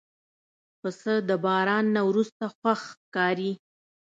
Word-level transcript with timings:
پسه 0.79 1.13
د 1.29 1.31
باران 1.45 1.85
نه 1.95 2.01
وروسته 2.09 2.43
خوښ 2.57 2.79
ښکاري. 2.91 3.51